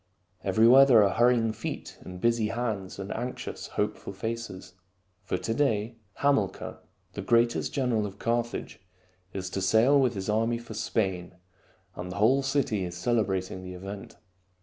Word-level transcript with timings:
Everywhere 0.43 0.83
there 0.87 1.03
are 1.03 1.13
hurrying 1.13 1.51
feet 1.53 1.99
and 2.01 2.19
busy 2.19 2.47
hands 2.47 2.97
and 2.97 3.11
anxious, 3.15 3.67
hopeful 3.77 4.13
faces. 4.13 4.73
For 5.21 5.37
to 5.37 5.53
day 5.53 5.97
Hamilcar, 6.23 6.79
the 7.13 7.21
greatest 7.21 7.71
general 7.71 8.07
of 8.07 8.17
Carthage, 8.17 8.79
is 9.31 9.47
to 9.51 9.61
sail 9.61 9.99
with 10.01 10.15
his 10.15 10.27
army 10.27 10.57
for 10.57 10.73
Spain, 10.73 11.35
and 11.95 12.11
the 12.11 12.15
whole 12.15 12.41
city 12.41 12.83
is 12.83 12.97
celebrating 12.97 13.61
the 13.61 13.73
event. 13.75 14.15